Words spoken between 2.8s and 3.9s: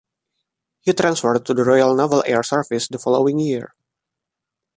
the following year.